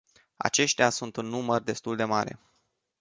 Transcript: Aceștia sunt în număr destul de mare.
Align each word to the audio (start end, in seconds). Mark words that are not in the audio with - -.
Aceștia 0.37 0.89
sunt 0.89 1.17
în 1.17 1.25
număr 1.25 1.61
destul 1.61 1.95
de 1.95 2.03
mare. 2.03 2.39